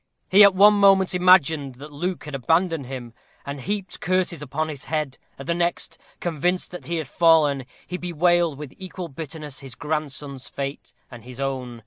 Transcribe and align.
He 0.29 0.43
at 0.43 0.55
one 0.55 0.73
moment 0.73 1.13
imagined 1.13 1.75
that 1.75 1.91
Luke 1.93 2.23
had 2.25 2.33
abandoned 2.33 2.87
him, 2.87 3.13
and 3.45 3.61
heaped 3.61 3.99
curses 4.01 4.41
upon 4.41 4.67
his 4.67 4.85
head; 4.85 5.19
at 5.37 5.45
the 5.45 5.53
next, 5.53 5.99
convinced 6.19 6.71
that 6.71 6.85
he 6.85 6.95
had 6.95 7.07
fallen, 7.07 7.65
he 7.85 7.97
bewailed 7.97 8.57
with 8.57 8.73
equal 8.79 9.09
bitterness 9.09 9.59
his 9.59 9.75
grandson's 9.75 10.49
fate 10.49 10.91
and 11.11 11.23
his 11.23 11.39
own. 11.39 11.79